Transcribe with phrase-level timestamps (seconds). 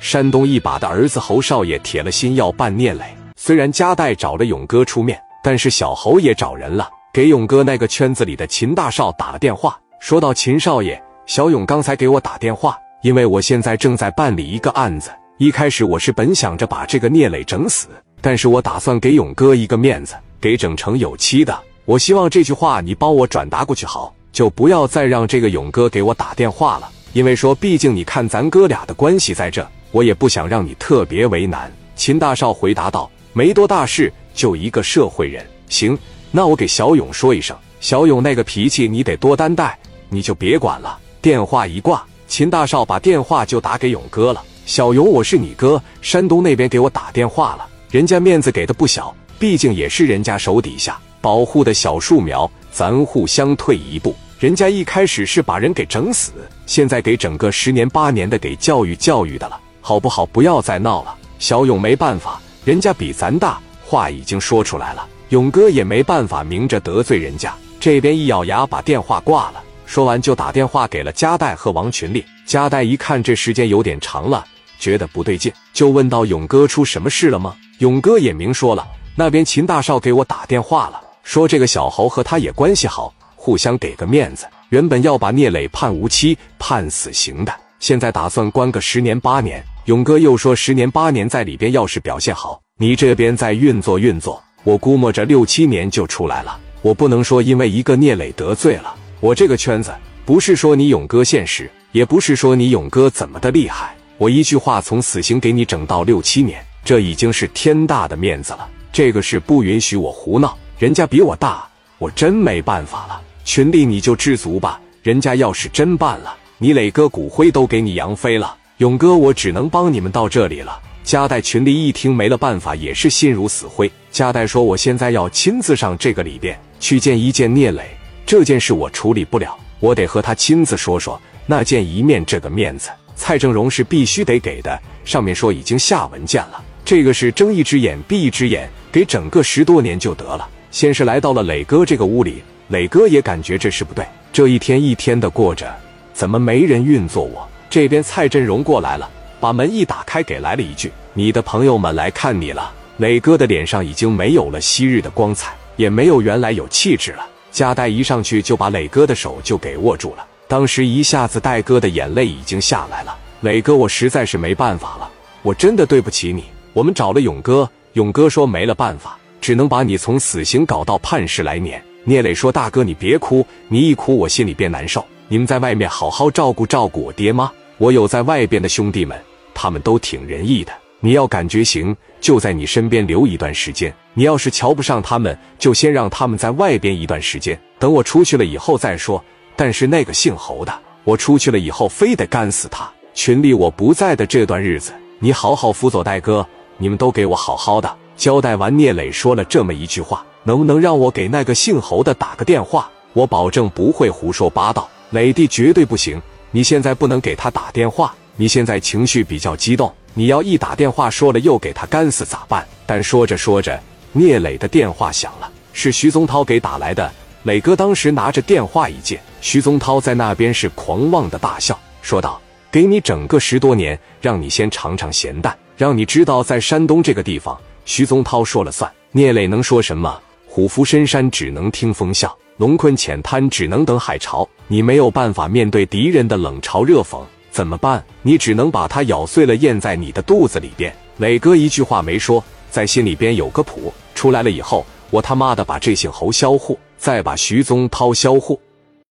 [0.00, 3.04] 山东一把的儿子侯少爷铁了心要办聂磊。
[3.36, 15.10] 虽然加代找了勇哥出面，但是小侯也找人了，给勇哥那个圈子里的秦大少打了电话，说到秦少爷，小勇刚才给我打电话，因为我现在正在办理一个案子。
[15.36, 17.88] 一开始我是本想着把这个聂磊整死，
[18.22, 21.58] 但是我打算给勇哥一个面子，给整成有期的。
[21.84, 26.90] 我希望这句话你帮我转达过去好，就不要再让这个勇哥给我打电话了。
[27.12, 31.72] 因为说，毕竟你看咱哥俩的关系在这，我也不想让你特别为难。
[31.96, 35.44] 秦大少回答道：“没多大事，就一个社会人。
[35.68, 35.98] 行，
[36.30, 37.56] 那我给小勇说一声。
[37.80, 44.42] 小勇那个脾气，你得多担待，你就别管了。”电话一挂，秦大少把电话就打给勇哥了。
[44.64, 54.14] 小勇，我是你哥，山东那边给我打电话了，人家面子给的不小，毕竟也是人家手底下保护的小树苗，咱互相退一步。
[54.38, 56.32] 人家一开始是把人给整死，
[56.64, 60.24] 现在给整个十年八年的给教育教育的了，好不好？
[60.26, 61.14] 不要再闹了。
[61.38, 65.06] 小勇没办法，人家比咱大，话已经说出来了。
[65.30, 67.54] 勇哥也没办法明着得罪人家。
[67.78, 72.24] 这边一咬牙把电话挂了，说完就打电话给了加代和王群力。
[72.44, 74.44] 加代一看这时间有点长了，
[74.78, 77.56] 觉得不对劲，就问到勇哥出什么事了吗？
[77.78, 83.12] 勇哥也明说了，那边秦大少给我打电话了，说这个小侯和他也关系好。
[83.36, 89.64] 互相给个面子，原本要把聂磊判无期、判死刑的，现在打算关个十年八年。
[89.86, 96.60] 勇哥又说，十年八年在里边要是表现好，你这边再运作运作，我估摸着六七年就出来了。
[96.82, 99.92] 我不能说因为一个聂磊得罪了我这个圈子，
[100.24, 108.68] 不是说你勇哥现实，也不是说你勇哥怎么的厉害，我一句话从死刑给你整到六七年，这已经是天大的面子了。
[108.92, 111.66] 这个是不允许我胡闹，人家比我大，
[111.98, 113.20] 我真没办法了。
[113.42, 114.78] 群力，你就知足吧。
[115.02, 118.54] 人家要是真办了，你磊哥骨灰都给你扬飞了。
[118.76, 120.78] 勇哥，我只能帮你们到这里了。
[121.02, 123.90] 加代群力一听没了办法，也是心如死灰。
[124.12, 127.82] 加代说：“我现在要亲自上这个里边去见一见聂磊，
[128.26, 131.18] 这件事我处理不了，我得和他亲自说说。
[131.46, 134.78] 那见一面这个面子，蔡正荣是必须得给的。
[135.02, 140.46] 上面说已经下文件了，这个是睁一只眼闭一只眼，给整个十多年就得了。
[140.70, 145.74] 先是来到了磊哥这个屋里。”磊哥也感觉这事不对，这一天一天的过着，
[146.20, 147.48] 怎么没人运作我？
[147.70, 149.08] 这边蔡振荣过来了，
[149.40, 152.70] 把门一打开，给来了一句：“你的朋友们来看你了。”
[153.00, 157.26] 磊哥的脸上已经没有了昔日的光彩，也没有原来有气质了。
[157.50, 163.16] 加代一上去就把磊哥的手就给握住了，当时一下子戴哥的眼泪已经下来了。
[163.40, 165.10] 磊哥，我实在是没办法了，
[165.40, 166.44] 我真的对不起你。
[166.74, 171.82] 我们找了勇哥，勇哥说没了办法，只能把你从死刑搞到判十来年。
[172.04, 175.02] 聂磊说：“大哥，你别哭，你一哭我心里便难受。
[175.32, 177.48] 你们在外面好好照顾照顾我爹妈。
[177.78, 179.16] 我有在外边的兄弟们，
[179.54, 180.72] 他们都挺仁义的。
[180.98, 183.94] 你要感觉行，就在你身边留一段时间。
[184.12, 189.24] 你要是瞧不上他们，就先让他们在外边一段时间，等我出去了以后再说。
[189.54, 192.90] 但是那个姓侯的，我出去了以后非得干死他。
[193.14, 196.44] 群里我不在的这段日子，你好好辅佐戴哥，
[196.76, 200.26] 你们都给我好好的交代完。”聂磊说了这么一句话。
[200.42, 202.90] 能不能让我给那个姓侯的打个电话？
[203.12, 204.88] 我保证不会胡说八道。
[205.10, 206.22] 磊弟绝对不行！
[206.52, 212.64] 你现在不能给他打电话，你现在情绪比较激动，你要一打电话说了又给他干死咋办？
[212.86, 213.80] 但说着说着，
[214.12, 217.10] 聂磊的电话响了，是徐宗涛给打来的。
[217.42, 228.88] 磊哥当时拿着电话一接，徐宗涛在那边是狂妄的大笑，说道：“给你整个十多年，让你先尝尝咸淡，让你知道在山东这个地方，徐宗涛说了算。
[229.10, 232.28] 聂磊能说什么？”虎伏深山，只能听风笑；
[232.60, 234.46] 龙困浅滩，只能等海潮。
[234.68, 238.04] 你没有办法面对敌人的冷嘲热讽，怎么办？
[238.20, 240.94] 你只能把它咬碎了，咽在你的肚子里边。
[241.16, 243.90] 磊哥一句话没说，在心里边有个谱。
[244.14, 248.60] 出来了以后，我他妈的把这姓侯销户，再把徐宗涛销户。